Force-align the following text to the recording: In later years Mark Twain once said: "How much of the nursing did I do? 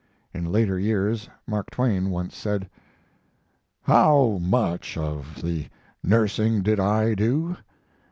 In 0.33 0.51
later 0.51 0.79
years 0.79 1.29
Mark 1.45 1.69
Twain 1.69 2.09
once 2.09 2.35
said: 2.35 2.67
"How 3.83 4.39
much 4.41 4.97
of 4.97 5.43
the 5.43 5.67
nursing 6.01 6.63
did 6.63 6.79
I 6.79 7.13
do? 7.13 7.55